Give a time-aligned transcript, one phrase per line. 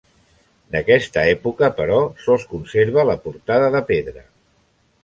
[0.75, 4.27] D'aquesta època, però, sols conserva la portada de pedra.